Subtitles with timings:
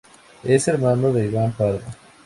[0.43, 1.81] Es hermano de Iván Pardo.